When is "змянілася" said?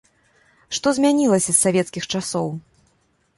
0.99-1.51